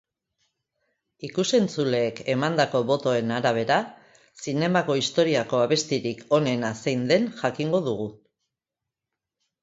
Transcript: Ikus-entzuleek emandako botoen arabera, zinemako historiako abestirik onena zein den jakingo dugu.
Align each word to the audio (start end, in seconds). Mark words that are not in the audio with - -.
Ikus-entzuleek 1.27 2.21
emandako 2.33 2.79
botoen 2.91 3.33
arabera, 3.35 3.77
zinemako 4.45 4.95
historiako 5.01 5.59
abestirik 5.65 6.23
onena 6.39 6.71
zein 6.87 7.03
den 7.13 7.29
jakingo 7.43 7.83
dugu. 7.89 8.09